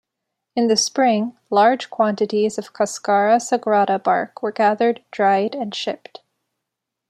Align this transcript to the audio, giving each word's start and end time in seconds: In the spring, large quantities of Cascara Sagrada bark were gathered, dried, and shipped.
In 0.55 0.65
the 0.67 0.77
spring, 0.77 1.37
large 1.51 1.91
quantities 1.91 2.57
of 2.57 2.73
Cascara 2.73 3.35
Sagrada 3.37 4.01
bark 4.03 4.41
were 4.41 4.51
gathered, 4.51 5.03
dried, 5.11 5.53
and 5.53 5.75
shipped. 5.75 6.21